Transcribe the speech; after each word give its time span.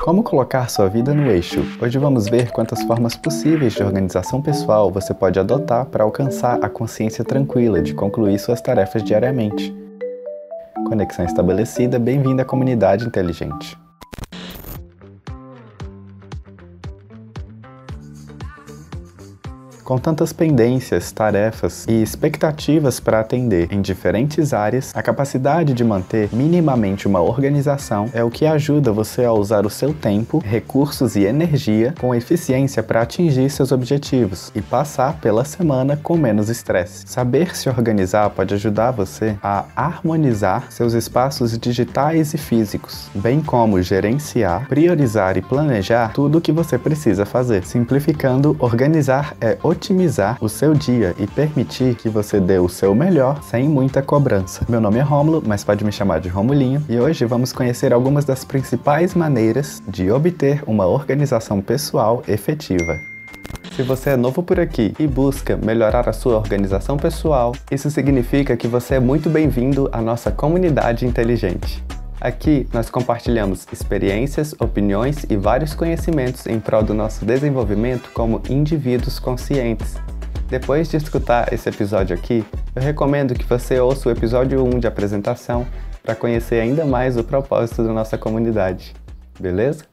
Como 0.00 0.22
colocar 0.22 0.70
sua 0.70 0.88
vida 0.88 1.12
no 1.12 1.30
eixo? 1.30 1.60
Hoje 1.82 1.98
vamos 1.98 2.28
ver 2.28 2.50
quantas 2.50 2.82
formas 2.84 3.14
possíveis 3.14 3.74
de 3.74 3.82
organização 3.82 4.40
pessoal 4.40 4.90
você 4.90 5.12
pode 5.12 5.38
adotar 5.38 5.84
para 5.86 6.04
alcançar 6.04 6.64
a 6.64 6.68
consciência 6.68 7.24
tranquila 7.24 7.82
de 7.82 7.92
concluir 7.92 8.38
suas 8.38 8.60
tarefas 8.60 9.02
diariamente. 9.02 9.74
Conexão 10.86 11.24
estabelecida, 11.24 11.98
bem-vindo 11.98 12.40
à 12.40 12.44
comunidade 12.44 13.06
inteligente. 13.06 13.76
Com 19.88 19.96
tantas 19.96 20.34
pendências, 20.34 21.10
tarefas 21.12 21.86
e 21.88 22.02
expectativas 22.02 23.00
para 23.00 23.20
atender 23.20 23.72
em 23.72 23.80
diferentes 23.80 24.52
áreas, 24.52 24.92
a 24.94 25.02
capacidade 25.02 25.72
de 25.72 25.82
manter 25.82 26.28
minimamente 26.30 27.08
uma 27.08 27.22
organização 27.22 28.10
é 28.12 28.22
o 28.22 28.30
que 28.30 28.44
ajuda 28.44 28.92
você 28.92 29.24
a 29.24 29.32
usar 29.32 29.64
o 29.64 29.70
seu 29.70 29.94
tempo, 29.94 30.42
recursos 30.44 31.16
e 31.16 31.24
energia 31.24 31.94
com 31.98 32.14
eficiência 32.14 32.82
para 32.82 33.00
atingir 33.00 33.48
seus 33.48 33.72
objetivos 33.72 34.52
e 34.54 34.60
passar 34.60 35.18
pela 35.22 35.42
semana 35.42 35.96
com 35.96 36.18
menos 36.18 36.50
estresse. 36.50 37.04
Saber 37.06 37.56
se 37.56 37.70
organizar 37.70 38.28
pode 38.28 38.52
ajudar 38.52 38.90
você 38.90 39.38
a 39.42 39.64
harmonizar 39.74 40.70
seus 40.70 40.92
espaços 40.92 41.56
digitais 41.56 42.34
e 42.34 42.36
físicos, 42.36 43.08
bem 43.14 43.40
como 43.40 43.80
gerenciar, 43.80 44.68
priorizar 44.68 45.38
e 45.38 45.40
planejar 45.40 46.12
tudo 46.12 46.36
o 46.36 46.40
que 46.42 46.52
você 46.52 46.76
precisa 46.76 47.24
fazer. 47.24 47.64
Simplificando, 47.64 48.54
organizar 48.60 49.34
é 49.40 49.56
otimizar 49.62 49.77
o 50.40 50.48
seu 50.48 50.74
dia 50.74 51.14
e 51.18 51.26
permitir 51.26 51.94
que 51.94 52.08
você 52.08 52.40
dê 52.40 52.58
o 52.58 52.68
seu 52.68 52.94
melhor 52.94 53.42
sem 53.42 53.68
muita 53.68 54.02
cobrança. 54.02 54.66
Meu 54.68 54.80
nome 54.80 54.98
é 54.98 55.02
Rômulo, 55.02 55.42
mas 55.46 55.64
pode 55.64 55.84
me 55.84 55.92
chamar 55.92 56.20
de 56.20 56.28
Romulinho, 56.28 56.84
e 56.88 56.98
hoje 56.98 57.24
vamos 57.24 57.52
conhecer 57.52 57.92
algumas 57.92 58.24
das 58.24 58.44
principais 58.44 59.14
maneiras 59.14 59.82
de 59.88 60.10
obter 60.10 60.62
uma 60.66 60.86
organização 60.86 61.60
pessoal 61.60 62.22
efetiva. 62.26 62.98
Se 63.74 63.82
você 63.82 64.10
é 64.10 64.16
novo 64.16 64.42
por 64.42 64.58
aqui 64.58 64.92
e 64.98 65.06
busca 65.06 65.56
melhorar 65.56 66.08
a 66.08 66.12
sua 66.12 66.36
organização 66.36 66.96
pessoal, 66.96 67.54
isso 67.70 67.88
significa 67.90 68.56
que 68.56 68.66
você 68.66 68.96
é 68.96 69.00
muito 69.00 69.30
bem-vindo 69.30 69.88
à 69.92 70.02
nossa 70.02 70.32
comunidade 70.32 71.06
inteligente. 71.06 71.80
Aqui 72.20 72.66
nós 72.72 72.90
compartilhamos 72.90 73.66
experiências, 73.72 74.52
opiniões 74.58 75.24
e 75.30 75.36
vários 75.36 75.72
conhecimentos 75.72 76.46
em 76.46 76.58
prol 76.58 76.82
do 76.82 76.92
nosso 76.92 77.24
desenvolvimento 77.24 78.10
como 78.12 78.42
indivíduos 78.48 79.20
conscientes. 79.20 79.94
Depois 80.48 80.88
de 80.88 80.96
escutar 80.96 81.52
esse 81.52 81.68
episódio 81.68 82.16
aqui, 82.16 82.44
eu 82.74 82.82
recomendo 82.82 83.34
que 83.34 83.44
você 83.44 83.78
ouça 83.78 84.08
o 84.08 84.12
episódio 84.12 84.64
1 84.64 84.80
de 84.80 84.86
apresentação 84.88 85.64
para 86.02 86.14
conhecer 86.14 86.60
ainda 86.60 86.84
mais 86.84 87.16
o 87.16 87.22
propósito 87.22 87.84
da 87.84 87.92
nossa 87.92 88.18
comunidade. 88.18 88.94
Beleza? 89.38 89.84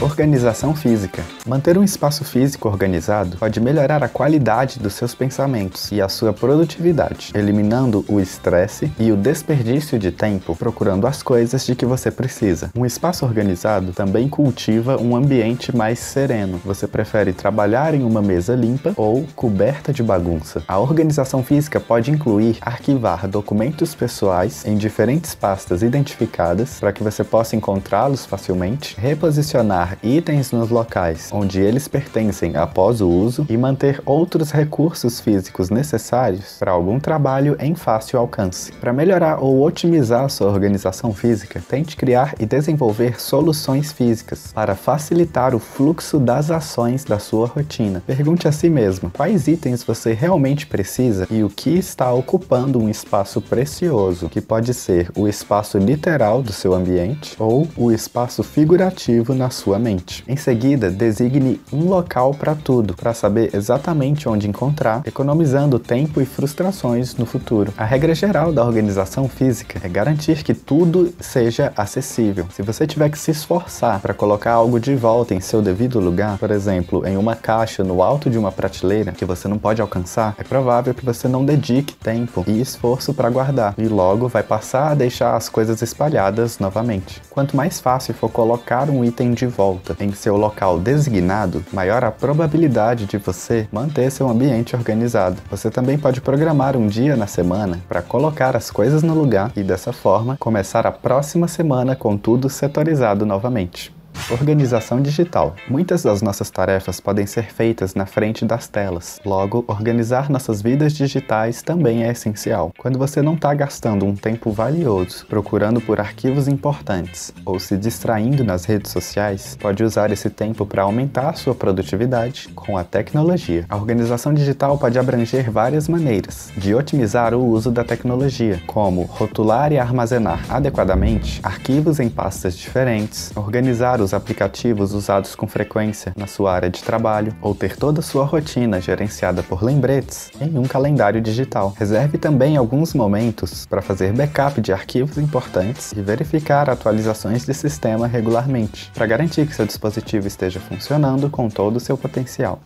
Organização 0.00 0.76
física. 0.76 1.24
Manter 1.44 1.76
um 1.76 1.82
espaço 1.82 2.24
físico 2.24 2.68
organizado 2.68 3.36
pode 3.36 3.60
melhorar 3.60 4.04
a 4.04 4.08
qualidade 4.08 4.78
dos 4.78 4.94
seus 4.94 5.12
pensamentos 5.12 5.90
e 5.90 6.00
a 6.00 6.08
sua 6.08 6.32
produtividade, 6.32 7.32
eliminando 7.34 8.04
o 8.06 8.20
estresse 8.20 8.92
e 8.96 9.10
o 9.10 9.16
desperdício 9.16 9.98
de 9.98 10.12
tempo 10.12 10.54
procurando 10.54 11.04
as 11.04 11.20
coisas 11.20 11.66
de 11.66 11.74
que 11.74 11.84
você 11.84 12.12
precisa. 12.12 12.70
Um 12.76 12.86
espaço 12.86 13.26
organizado 13.26 13.90
também 13.90 14.28
cultiva 14.28 15.02
um 15.02 15.16
ambiente 15.16 15.76
mais 15.76 15.98
sereno. 15.98 16.60
Você 16.64 16.86
prefere 16.86 17.32
trabalhar 17.32 17.92
em 17.92 18.04
uma 18.04 18.22
mesa 18.22 18.54
limpa 18.54 18.92
ou 18.96 19.26
coberta 19.34 19.92
de 19.92 20.04
bagunça. 20.04 20.62
A 20.68 20.78
organização 20.78 21.42
física 21.42 21.80
pode 21.80 22.12
incluir 22.12 22.58
arquivar 22.60 23.26
documentos 23.26 23.96
pessoais 23.96 24.64
em 24.64 24.76
diferentes 24.76 25.34
pastas 25.34 25.82
identificadas 25.82 26.78
para 26.78 26.92
que 26.92 27.02
você 27.02 27.24
possa 27.24 27.56
encontrá-los 27.56 28.24
facilmente, 28.24 28.94
reposicionar 28.96 29.87
itens 30.02 30.52
nos 30.52 30.70
locais 30.70 31.30
onde 31.32 31.60
eles 31.60 31.88
pertencem 31.88 32.56
após 32.56 33.00
o 33.00 33.08
uso 33.08 33.46
e 33.48 33.56
manter 33.56 34.00
outros 34.04 34.50
recursos 34.50 35.20
físicos 35.20 35.70
necessários 35.70 36.56
para 36.58 36.72
algum 36.72 36.98
trabalho 36.98 37.56
em 37.60 37.74
fácil 37.74 38.18
alcance. 38.18 38.72
Para 38.72 38.92
melhorar 38.92 39.38
ou 39.42 39.62
otimizar 39.62 40.28
sua 40.28 40.48
organização 40.48 41.12
física, 41.12 41.62
tente 41.66 41.96
criar 41.96 42.34
e 42.38 42.46
desenvolver 42.46 43.20
soluções 43.20 43.92
físicas 43.92 44.52
para 44.52 44.74
facilitar 44.74 45.54
o 45.54 45.58
fluxo 45.58 46.18
das 46.18 46.50
ações 46.50 47.04
da 47.04 47.18
sua 47.18 47.46
rotina. 47.46 48.02
Pergunte 48.06 48.48
a 48.48 48.52
si 48.52 48.68
mesmo 48.68 49.10
quais 49.10 49.48
itens 49.48 49.82
você 49.82 50.12
realmente 50.12 50.66
precisa 50.66 51.26
e 51.30 51.42
o 51.42 51.48
que 51.48 51.70
está 51.70 52.12
ocupando 52.12 52.78
um 52.78 52.88
espaço 52.88 53.40
precioso, 53.40 54.28
que 54.28 54.40
pode 54.40 54.74
ser 54.74 55.10
o 55.16 55.28
espaço 55.28 55.78
literal 55.78 56.42
do 56.42 56.52
seu 56.52 56.74
ambiente 56.74 57.36
ou 57.38 57.68
o 57.76 57.90
espaço 57.92 58.42
figurativo 58.42 59.34
na 59.34 59.50
sua 59.50 59.77
mente. 59.78 60.24
Em 60.26 60.36
seguida, 60.36 60.90
designe 60.90 61.60
um 61.72 61.84
local 61.88 62.34
para 62.34 62.54
tudo, 62.54 62.94
para 62.94 63.14
saber 63.14 63.50
exatamente 63.54 64.28
onde 64.28 64.48
encontrar, 64.48 65.02
economizando 65.04 65.78
tempo 65.78 66.20
e 66.20 66.26
frustrações 66.26 67.16
no 67.16 67.26
futuro. 67.26 67.72
A 67.76 67.84
regra 67.84 68.14
geral 68.14 68.52
da 68.52 68.64
organização 68.64 69.28
física 69.28 69.80
é 69.82 69.88
garantir 69.88 70.42
que 70.42 70.54
tudo 70.54 71.12
seja 71.20 71.72
acessível. 71.76 72.46
Se 72.50 72.62
você 72.62 72.86
tiver 72.86 73.08
que 73.10 73.18
se 73.18 73.30
esforçar 73.30 74.00
para 74.00 74.14
colocar 74.14 74.52
algo 74.52 74.80
de 74.80 74.94
volta 74.94 75.34
em 75.34 75.40
seu 75.40 75.62
devido 75.62 76.00
lugar, 76.00 76.38
por 76.38 76.50
exemplo, 76.50 77.06
em 77.06 77.16
uma 77.16 77.34
caixa 77.34 77.84
no 77.84 78.02
alto 78.02 78.30
de 78.30 78.38
uma 78.38 78.52
prateleira 78.52 79.12
que 79.12 79.24
você 79.24 79.48
não 79.48 79.58
pode 79.58 79.80
alcançar, 79.80 80.34
é 80.38 80.44
provável 80.44 80.94
que 80.94 81.04
você 81.04 81.28
não 81.28 81.44
dedique 81.44 81.94
tempo 81.94 82.44
e 82.46 82.60
esforço 82.60 83.14
para 83.14 83.30
guardar 83.30 83.74
e 83.78 83.88
logo 83.88 84.28
vai 84.28 84.42
passar 84.42 84.92
a 84.92 84.94
deixar 84.94 85.36
as 85.36 85.48
coisas 85.48 85.82
espalhadas 85.82 86.58
novamente. 86.58 87.20
Quanto 87.30 87.56
mais 87.56 87.80
fácil 87.80 88.14
for 88.14 88.30
colocar 88.30 88.88
um 88.90 89.04
item 89.04 89.32
de 89.32 89.46
volta, 89.46 89.67
volta 89.68 89.94
em 90.00 90.12
seu 90.12 90.36
local 90.36 90.80
designado, 90.80 91.62
maior 91.72 92.02
a 92.02 92.10
probabilidade 92.10 93.04
de 93.04 93.18
você 93.18 93.68
manter 93.70 94.10
seu 94.10 94.26
ambiente 94.26 94.74
organizado. 94.74 95.42
Você 95.50 95.70
também 95.70 95.98
pode 95.98 96.22
programar 96.22 96.74
um 96.74 96.86
dia 96.86 97.16
na 97.16 97.26
semana 97.26 97.78
para 97.86 98.00
colocar 98.00 98.56
as 98.56 98.70
coisas 98.70 99.02
no 99.02 99.12
lugar 99.12 99.52
e 99.54 99.62
dessa 99.62 99.92
forma 99.92 100.38
começar 100.38 100.86
a 100.86 100.92
próxima 100.92 101.46
semana 101.46 101.94
com 101.94 102.16
tudo 102.16 102.48
setorizado 102.48 103.26
novamente. 103.26 103.97
Organização 104.30 105.00
digital. 105.00 105.56
Muitas 105.70 106.02
das 106.02 106.20
nossas 106.20 106.50
tarefas 106.50 107.00
podem 107.00 107.26
ser 107.26 107.50
feitas 107.50 107.94
na 107.94 108.04
frente 108.04 108.44
das 108.44 108.68
telas. 108.68 109.18
Logo, 109.24 109.64
organizar 109.66 110.28
nossas 110.28 110.60
vidas 110.60 110.92
digitais 110.92 111.62
também 111.62 112.04
é 112.04 112.10
essencial. 112.12 112.70
Quando 112.76 112.98
você 112.98 113.22
não 113.22 113.34
está 113.34 113.54
gastando 113.54 114.04
um 114.04 114.14
tempo 114.14 114.50
valioso 114.50 115.26
procurando 115.26 115.80
por 115.80 115.98
arquivos 115.98 116.46
importantes 116.46 117.32
ou 117.42 117.58
se 117.58 117.74
distraindo 117.78 118.44
nas 118.44 118.66
redes 118.66 118.92
sociais, 118.92 119.56
pode 119.58 119.82
usar 119.82 120.12
esse 120.12 120.28
tempo 120.28 120.66
para 120.66 120.82
aumentar 120.82 121.34
sua 121.34 121.54
produtividade 121.54 122.48
com 122.54 122.76
a 122.76 122.84
tecnologia. 122.84 123.64
A 123.66 123.76
organização 123.76 124.34
digital 124.34 124.76
pode 124.76 124.98
abranger 124.98 125.50
várias 125.50 125.88
maneiras 125.88 126.52
de 126.54 126.74
otimizar 126.74 127.32
o 127.32 127.42
uso 127.42 127.70
da 127.70 127.82
tecnologia, 127.82 128.60
como 128.66 129.04
rotular 129.04 129.72
e 129.72 129.78
armazenar 129.78 130.44
adequadamente 130.50 131.40
arquivos 131.42 131.98
em 131.98 132.10
pastas 132.10 132.54
diferentes, 132.54 133.32
organizar 133.34 134.02
os 134.02 134.17
aplicativos 134.18 134.92
usados 134.92 135.34
com 135.34 135.46
frequência 135.46 136.12
na 136.16 136.26
sua 136.26 136.52
área 136.52 136.68
de 136.68 136.82
trabalho 136.82 137.34
ou 137.40 137.54
ter 137.54 137.76
toda 137.76 138.00
a 138.00 138.02
sua 138.02 138.24
rotina 138.24 138.80
gerenciada 138.80 139.42
por 139.42 139.62
lembretes 139.62 140.30
em 140.40 140.58
um 140.58 140.64
calendário 140.64 141.20
digital. 141.20 141.74
Reserve 141.76 142.18
também 142.18 142.56
alguns 142.56 142.92
momentos 142.92 143.64
para 143.66 143.80
fazer 143.80 144.12
backup 144.12 144.60
de 144.60 144.72
arquivos 144.72 145.16
importantes 145.18 145.92
e 145.92 146.02
verificar 146.02 146.68
atualizações 146.68 147.46
de 147.46 147.54
sistema 147.54 148.06
regularmente, 148.06 148.90
para 148.92 149.06
garantir 149.06 149.46
que 149.46 149.54
seu 149.54 149.66
dispositivo 149.66 150.26
esteja 150.26 150.60
funcionando 150.60 151.30
com 151.30 151.48
todo 151.48 151.76
o 151.76 151.80
seu 151.80 151.96
potencial. 151.96 152.60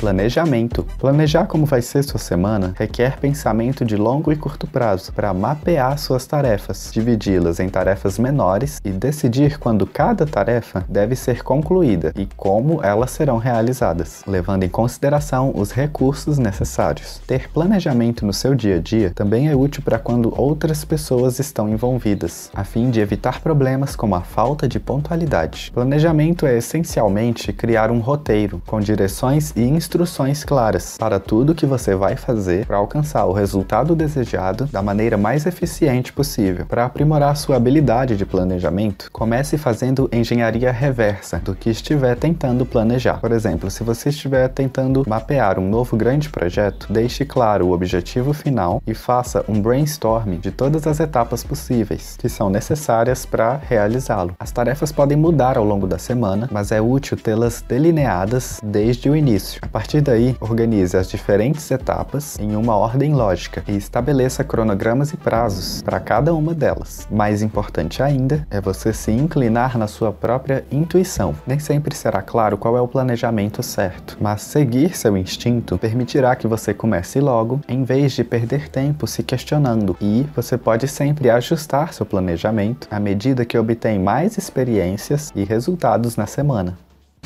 Planejamento. 0.00 0.86
Planejar 0.98 1.46
como 1.46 1.66
vai 1.66 1.82
ser 1.82 2.02
sua 2.02 2.18
semana 2.18 2.72
requer 2.78 3.18
pensamento 3.18 3.84
de 3.84 3.98
longo 3.98 4.32
e 4.32 4.36
curto 4.36 4.66
prazo 4.66 5.12
para 5.12 5.34
mapear 5.34 5.98
suas 5.98 6.26
tarefas, 6.26 6.88
dividi-las 6.90 7.60
em 7.60 7.68
tarefas 7.68 8.18
menores 8.18 8.80
e 8.82 8.88
decidir 8.88 9.58
quando 9.58 9.86
cada 9.86 10.24
tarefa 10.24 10.82
deve 10.88 11.14
ser 11.14 11.42
concluída 11.42 12.14
e 12.16 12.26
como 12.34 12.82
elas 12.82 13.10
serão 13.10 13.36
realizadas, 13.36 14.22
levando 14.26 14.62
em 14.62 14.70
consideração 14.70 15.52
os 15.54 15.70
recursos 15.70 16.38
necessários. 16.38 17.20
Ter 17.26 17.50
planejamento 17.50 18.24
no 18.24 18.32
seu 18.32 18.54
dia 18.54 18.76
a 18.76 18.80
dia 18.80 19.12
também 19.14 19.48
é 19.48 19.54
útil 19.54 19.82
para 19.82 19.98
quando 19.98 20.32
outras 20.34 20.82
pessoas 20.82 21.38
estão 21.38 21.68
envolvidas, 21.68 22.50
a 22.54 22.64
fim 22.64 22.90
de 22.90 23.00
evitar 23.00 23.42
problemas 23.42 23.94
como 23.94 24.14
a 24.14 24.22
falta 24.22 24.66
de 24.66 24.80
pontualidade. 24.80 25.70
Planejamento 25.74 26.46
é 26.46 26.56
essencialmente 26.56 27.52
criar 27.52 27.90
um 27.90 27.98
roteiro 27.98 28.62
com 28.66 28.80
direções 28.80 29.52
e 29.54 29.60
instruções 29.60 29.89
instruções 29.90 30.44
claras 30.44 30.96
para 30.96 31.18
tudo 31.18 31.52
que 31.52 31.66
você 31.66 31.96
vai 31.96 32.14
fazer 32.14 32.64
para 32.64 32.76
alcançar 32.76 33.24
o 33.24 33.32
resultado 33.32 33.96
desejado 33.96 34.66
da 34.66 34.80
maneira 34.80 35.16
mais 35.16 35.46
eficiente 35.46 36.12
possível. 36.12 36.64
Para 36.66 36.84
aprimorar 36.84 37.36
sua 37.36 37.56
habilidade 37.56 38.16
de 38.16 38.24
planejamento, 38.24 39.10
comece 39.10 39.58
fazendo 39.58 40.08
engenharia 40.12 40.70
reversa 40.70 41.38
do 41.38 41.56
que 41.56 41.70
estiver 41.70 42.14
tentando 42.14 42.64
planejar. 42.64 43.18
Por 43.20 43.32
exemplo, 43.32 43.68
se 43.68 43.82
você 43.82 44.10
estiver 44.10 44.46
tentando 44.50 45.02
mapear 45.08 45.58
um 45.58 45.68
novo 45.68 45.96
grande 45.96 46.28
projeto, 46.28 46.86
deixe 46.88 47.24
claro 47.24 47.66
o 47.66 47.72
objetivo 47.72 48.32
final 48.32 48.80
e 48.86 48.94
faça 48.94 49.44
um 49.48 49.60
brainstorm 49.60 50.34
de 50.34 50.52
todas 50.52 50.86
as 50.86 51.00
etapas 51.00 51.42
possíveis 51.42 52.16
que 52.16 52.28
são 52.28 52.48
necessárias 52.48 53.26
para 53.26 53.56
realizá-lo. 53.68 54.36
As 54.38 54.52
tarefas 54.52 54.92
podem 54.92 55.16
mudar 55.16 55.58
ao 55.58 55.64
longo 55.64 55.88
da 55.88 55.98
semana, 55.98 56.48
mas 56.52 56.70
é 56.70 56.80
útil 56.80 57.16
tê-las 57.16 57.60
delineadas 57.60 58.60
desde 58.62 59.10
o 59.10 59.16
início. 59.16 59.60
A 59.79 59.79
partir 59.80 60.02
daí, 60.02 60.36
organize 60.40 60.94
as 60.94 61.08
diferentes 61.08 61.70
etapas 61.70 62.38
em 62.38 62.54
uma 62.54 62.76
ordem 62.76 63.14
lógica 63.14 63.64
e 63.66 63.74
estabeleça 63.74 64.44
cronogramas 64.44 65.14
e 65.14 65.16
prazos 65.16 65.80
para 65.80 65.98
cada 65.98 66.34
uma 66.34 66.52
delas. 66.52 67.08
Mais 67.10 67.40
importante 67.40 68.02
ainda 68.02 68.46
é 68.50 68.60
você 68.60 68.92
se 68.92 69.10
inclinar 69.10 69.78
na 69.78 69.86
sua 69.86 70.12
própria 70.12 70.66
intuição. 70.70 71.34
Nem 71.46 71.58
sempre 71.58 71.96
será 71.96 72.20
claro 72.20 72.58
qual 72.58 72.76
é 72.76 72.80
o 72.82 72.86
planejamento 72.86 73.62
certo, 73.62 74.18
mas 74.20 74.42
seguir 74.42 74.94
seu 74.94 75.16
instinto 75.16 75.78
permitirá 75.78 76.36
que 76.36 76.46
você 76.46 76.74
comece 76.74 77.18
logo 77.18 77.58
em 77.66 77.82
vez 77.82 78.12
de 78.12 78.22
perder 78.22 78.68
tempo 78.68 79.06
se 79.06 79.22
questionando, 79.22 79.96
e 79.98 80.26
você 80.36 80.58
pode 80.58 80.86
sempre 80.88 81.30
ajustar 81.30 81.94
seu 81.94 82.04
planejamento 82.04 82.86
à 82.90 83.00
medida 83.00 83.46
que 83.46 83.56
obtém 83.56 83.98
mais 83.98 84.36
experiências 84.36 85.32
e 85.34 85.42
resultados 85.42 86.16
na 86.16 86.26
semana. 86.26 86.76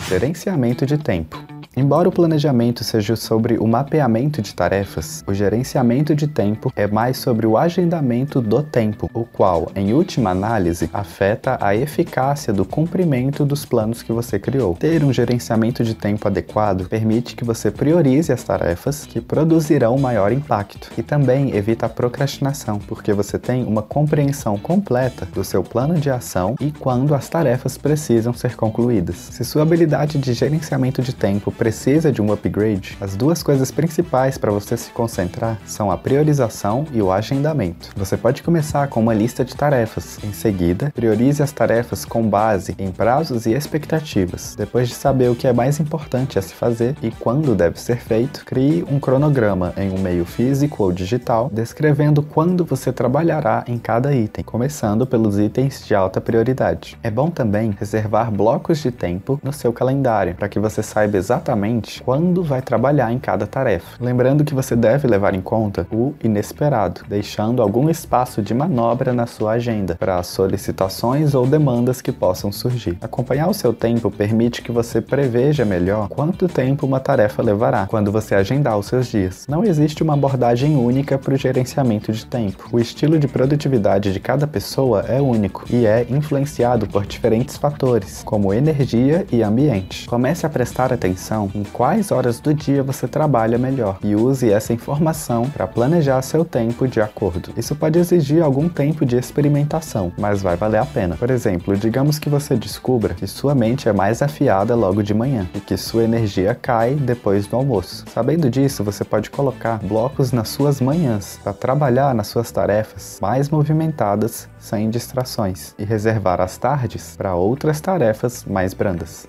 Gerenciamento 0.07 0.87
de 0.87 0.99
tempo. 0.99 1.43
Embora 1.77 2.09
o 2.09 2.13
planejamento 2.13 2.85
seja 2.85 3.17
sobre 3.17 3.59
o 3.59 3.67
mapeamento 3.67 4.41
de 4.41 4.55
tarefas, 4.55 5.25
o 5.27 5.35
gerenciamento 5.35 6.15
de 6.15 6.29
tempo 6.29 6.73
é 6.77 6.87
mais 6.87 7.17
sobre 7.17 7.49
o 7.49 7.59
agendamento 7.59 8.41
do 8.41 8.63
tempo, 8.63 9.11
o 9.13 9.25
qual, 9.25 9.73
em 9.75 9.93
última 9.93 10.31
análise, 10.31 10.89
afeta 10.93 11.59
a 11.61 11.75
eficácia 11.75 12.53
do 12.53 12.65
cumprimento 12.65 13.45
dos 13.45 13.65
planos 13.65 14.05
que 14.05 14.13
você 14.13 14.39
criou. 14.39 14.77
Ter 14.77 15.03
um 15.03 15.13
gerenciamento 15.13 15.83
de 15.83 15.95
tempo 15.95 16.29
adequado 16.29 16.89
permite 16.89 17.35
que 17.35 17.45
você 17.45 17.73
priorize 17.73 18.33
as 18.33 18.45
tarefas 18.45 19.05
que 19.05 19.21
produzirão 19.21 19.99
maior 19.99 20.31
impacto 20.31 20.93
e 20.97 21.03
também 21.03 21.57
evita 21.57 21.87
a 21.87 21.89
procrastinação, 21.89 22.79
porque 22.79 23.13
você 23.13 23.37
tem 23.37 23.65
uma 23.65 23.83
compreensão 23.83 24.57
completa 24.57 25.27
do 25.35 25.43
seu 25.43 25.65
plano 25.65 25.95
de 25.95 26.09
ação 26.09 26.55
e 26.61 26.71
quando 26.71 27.17
as 27.17 27.29
tarefas 27.29 27.77
precisam 27.77 28.33
ser 28.33 28.55
concluídas. 28.55 29.17
Se 29.17 29.45
sua 29.45 29.63
habilidade 29.63 30.19
de 30.19 30.33
gerenciamento 30.35 31.03
de 31.03 31.13
tempo 31.13 31.51
precisa 31.65 32.13
de 32.13 32.21
um 32.21 32.31
upgrade, 32.31 32.95
as 33.01 33.17
duas 33.17 33.43
coisas 33.43 33.71
principais 33.71 34.37
para 34.37 34.53
você 34.53 34.77
se 34.77 34.91
concentrar 34.91 35.59
são 35.65 35.91
a 35.91 35.97
priorização 35.97 36.85
e 36.93 37.01
o 37.01 37.11
agendamento. 37.11 37.89
Você 37.97 38.19
pode 38.19 38.43
começar 38.43 38.87
com 38.89 39.01
uma 39.01 39.15
lista 39.15 39.43
de 39.43 39.57
tarefas. 39.57 40.19
Em 40.23 40.35
seguida, 40.35 40.93
priorize 40.95 41.43
as 41.43 41.53
tarefas 41.53 42.05
com 42.05 42.29
base 42.29 42.75
em 42.79 42.91
prazos 42.91 43.47
e 43.47 43.55
expectativas. 43.55 44.55
Depois 44.55 44.91
de 44.91 44.95
saber 44.95 45.31
o 45.31 45.35
que 45.35 45.47
é 45.47 45.55
mais 45.55 45.81
importante 45.81 46.39
a 46.39 46.43
se 46.43 46.53
fazer 46.53 46.97
e 47.01 47.11
quando 47.11 47.55
deve 47.55 47.81
ser 47.81 47.97
feito, 47.97 48.45
crie 48.45 48.85
um 48.91 49.01
cronograma 49.01 49.73
em 49.79 49.91
um 49.91 49.99
meio 49.99 50.27
físico 50.27 50.83
ou 50.83 50.93
digital, 50.93 51.49
descrevendo 51.51 52.23
quando 52.23 52.63
você 52.63 52.93
trabalhará 52.93 53.65
em 53.67 53.79
cada 53.79 54.15
item, 54.15 54.45
começando 54.45 55.07
pelos 55.07 55.39
itens 55.39 55.83
de 55.87 55.95
alta 55.95 56.21
prioridade. 56.21 56.99
É 57.03 57.11
bom 57.11 57.31
também 57.31 57.75
reservar 57.81 58.31
blocos 58.31 58.81
de 58.81 58.91
tempo 58.91 59.41
no 59.43 59.51
seu 59.51 59.73
calendário 59.73 60.35
para 60.35 60.47
que 60.47 60.59
você 60.59 60.83
saiba 60.83 61.17
exatamente 61.17 61.54
exatamente 61.55 62.03
quando 62.03 62.43
vai 62.43 62.61
trabalhar 62.61 63.13
em 63.13 63.19
cada 63.19 63.47
tarefa. 63.47 63.97
Lembrando 64.01 64.45
que 64.45 64.55
você 64.55 64.75
deve 64.75 65.07
levar 65.07 65.35
em 65.35 65.41
conta 65.41 65.87
o 65.91 66.15
inesperado, 66.23 67.03
deixando 67.09 67.63
algum 67.63 67.89
espaço 67.89 68.43
de 68.43 68.53
manobra 68.53 69.13
na 69.13 69.27
sua 69.27 69.53
agenda 69.53 69.95
para 69.95 70.23
solicitações 70.23 71.35
ou 71.35 71.47
demandas 71.47 72.03
que 72.03 72.11
possam 72.13 72.51
surgir. 72.51 72.99
Acompanhar 73.01 73.49
o 73.49 73.55
seu 73.55 73.73
tempo 73.73 74.11
permite 74.11 74.63
que 74.63 74.73
você 74.73 75.01
preveja 75.01 75.65
melhor 75.65 76.09
quanto 76.09 76.49
tempo 76.49 76.87
uma 76.87 77.01
tarefa 77.01 77.43
levará 77.43 77.87
quando 77.87 78.11
você 78.11 78.35
agendar 78.35 78.77
os 78.77 78.87
seus 78.87 79.07
dias. 79.07 79.47
Não 79.49 79.65
existe 79.65 80.03
uma 80.03 80.15
abordagem 80.15 80.77
única 80.77 81.17
para 81.17 81.35
o 81.35 81.39
gerenciamento 81.39 82.13
de 82.13 82.27
tempo. 82.27 82.69
O 82.73 82.81
estilo 82.81 83.19
de 83.19 83.29
produtividade 83.29 84.13
de 84.13 84.21
cada 84.21 84.47
pessoa 84.47 85.03
é 85.03 85.21
único 85.21 85.65
e 85.71 85.87
é 85.87 86.07
influenciado 86.11 86.87
por 86.87 87.07
diferentes 87.07 87.57
fatores, 87.57 88.23
como 88.25 88.53
energia 88.53 89.25
e 89.31 89.43
ambiente. 89.43 90.07
Comece 90.07 90.45
a 90.45 90.49
prestar 90.49 90.93
atenção 90.93 91.44
em 91.55 91.63
quais 91.63 92.11
horas 92.11 92.41
do 92.41 92.55
dia 92.55 92.83
você 92.83 93.09
trabalha 93.09 93.59
melhor 93.59 93.99
e 94.03 94.15
use 94.15 94.51
essa 94.51 94.73
informação 94.73 95.49
para 95.49 95.67
planejar 95.67 96.21
seu 96.23 96.45
tempo 96.45 96.87
de 96.87 97.01
acordo. 97.01 97.53
Isso 97.57 97.75
pode 97.75 97.99
exigir 97.99 98.43
algum 98.43 98.69
tempo 98.69 99.05
de 99.05 99.17
experimentação, 99.17 100.13
mas 100.19 100.43
vai 100.43 100.57
valer 100.57 100.79
a 100.79 100.87
pena. 100.87 101.17
Por 101.17 101.31
exemplo, 101.31 101.77
digamos 101.77 102.19
que 102.19 102.29
você 102.29 102.57
descubra 102.57 103.15
que 103.15 103.27
sua 103.27 103.55
mente 103.55 103.89
é 103.89 103.93
mais 103.93 104.23
afiada 104.23 104.75
logo 104.75 105.03
de 105.03 105.15
manhã 105.15 105.49
e 105.55 105.61
que 105.61 105.77
sua 105.77 106.05
energia 106.05 106.55
cai 106.55 106.95
depois 106.95 107.47
do 107.47 107.57
almoço. 107.57 108.05
Sabendo 108.13 108.51
disso, 108.51 108.85
você 108.85 109.05
pode 109.05 109.31
colocar 109.31 109.79
blocos 109.79 110.33
nas 110.33 110.49
suas 110.49 110.81
manhãs 110.81 111.39
para 111.43 111.53
trabalhar 111.53 112.15
nas 112.15 112.29
suas 112.29 112.51
tarefas 112.51 113.19
mais 113.21 113.49
movimentadas 113.49 114.49
sem 114.59 114.91
distrações 114.91 115.75
e 115.79 115.85
reservar 115.85 116.41
as 116.41 116.57
tardes 116.57 117.15
para 117.17 117.35
outras 117.35 117.81
tarefas 117.81 118.45
mais 118.45 118.73
brandas. 118.73 119.27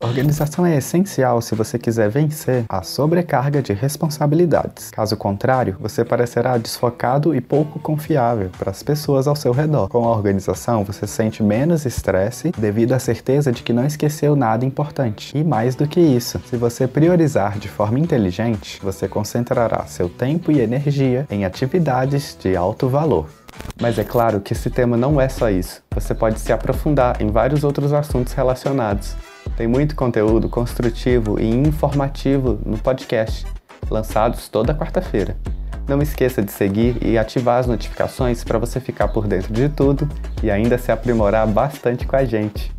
Organização 0.00 0.64
é 0.64 0.76
essencial 0.76 1.42
se 1.42 1.56
você 1.56 1.76
quiser 1.76 2.08
vencer 2.08 2.64
a 2.68 2.82
sobrecarga 2.82 3.60
de 3.60 3.72
responsabilidades. 3.72 4.90
Caso 4.92 5.16
contrário, 5.16 5.76
você 5.80 6.04
parecerá 6.04 6.56
desfocado 6.56 7.34
e 7.34 7.40
pouco 7.40 7.80
confiável 7.80 8.48
para 8.56 8.70
as 8.70 8.80
pessoas 8.80 9.26
ao 9.26 9.34
seu 9.34 9.50
redor. 9.50 9.88
Com 9.88 10.04
a 10.04 10.12
organização, 10.12 10.84
você 10.84 11.04
sente 11.04 11.42
menos 11.42 11.84
estresse 11.84 12.52
devido 12.56 12.92
à 12.92 13.00
certeza 13.00 13.50
de 13.50 13.64
que 13.64 13.72
não 13.72 13.84
esqueceu 13.84 14.36
nada 14.36 14.64
importante. 14.64 15.36
E 15.36 15.42
mais 15.42 15.74
do 15.74 15.88
que 15.88 15.98
isso, 15.98 16.40
se 16.48 16.56
você 16.56 16.86
priorizar 16.86 17.58
de 17.58 17.68
forma 17.68 17.98
inteligente, 17.98 18.78
você 18.80 19.08
concentrará 19.08 19.84
seu 19.86 20.08
tempo 20.08 20.52
e 20.52 20.60
energia 20.60 21.26
em 21.28 21.44
atividades 21.44 22.38
de 22.40 22.54
alto 22.54 22.88
valor. 22.88 23.28
Mas 23.80 23.98
é 23.98 24.04
claro 24.04 24.40
que 24.40 24.52
esse 24.52 24.70
tema 24.70 24.96
não 24.96 25.20
é 25.20 25.28
só 25.28 25.50
isso. 25.50 25.82
Você 25.92 26.14
pode 26.14 26.38
se 26.38 26.52
aprofundar 26.52 27.20
em 27.20 27.32
vários 27.32 27.64
outros 27.64 27.92
assuntos 27.92 28.32
relacionados. 28.32 29.16
Tem 29.58 29.66
muito 29.66 29.96
conteúdo 29.96 30.48
construtivo 30.48 31.40
e 31.40 31.44
informativo 31.44 32.60
no 32.64 32.78
podcast, 32.78 33.44
lançados 33.90 34.48
toda 34.48 34.72
quarta-feira. 34.72 35.36
Não 35.88 36.00
esqueça 36.00 36.40
de 36.40 36.52
seguir 36.52 37.04
e 37.04 37.18
ativar 37.18 37.58
as 37.58 37.66
notificações 37.66 38.44
para 38.44 38.56
você 38.56 38.78
ficar 38.78 39.08
por 39.08 39.26
dentro 39.26 39.52
de 39.52 39.68
tudo 39.68 40.08
e 40.44 40.48
ainda 40.48 40.78
se 40.78 40.92
aprimorar 40.92 41.44
bastante 41.44 42.06
com 42.06 42.14
a 42.14 42.24
gente. 42.24 42.72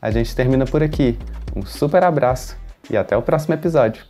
A 0.00 0.10
gente 0.10 0.34
termina 0.34 0.64
por 0.64 0.82
aqui. 0.82 1.18
Um 1.54 1.66
super 1.66 2.02
abraço 2.02 2.56
e 2.88 2.96
até 2.96 3.14
o 3.14 3.20
próximo 3.20 3.52
episódio. 3.52 4.02